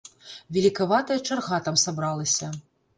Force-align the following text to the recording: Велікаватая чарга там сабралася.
Велікаватая 0.57 1.19
чарга 1.29 1.63
там 1.71 1.81
сабралася. 1.85 2.55